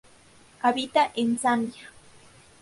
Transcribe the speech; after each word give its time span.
Habita 0.63 1.11
en 1.15 1.37
Zambia. 1.37 1.91